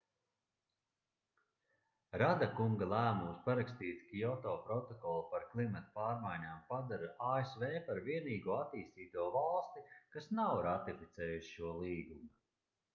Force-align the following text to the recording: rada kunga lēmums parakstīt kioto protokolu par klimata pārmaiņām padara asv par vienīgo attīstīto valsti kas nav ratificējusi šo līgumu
rada 2.21 2.47
kunga 2.59 2.85
lēmums 2.93 3.43
parakstīt 3.49 3.99
kioto 4.13 4.53
protokolu 4.69 5.19
par 5.35 5.45
klimata 5.53 5.93
pārmaiņām 5.99 6.63
padara 6.71 7.11
asv 7.35 7.67
par 7.91 8.03
vienīgo 8.09 8.57
attīstīto 8.63 9.27
valsti 9.39 9.85
kas 10.17 10.31
nav 10.41 10.65
ratificējusi 10.71 11.47
šo 11.61 11.77
līgumu 11.85 12.33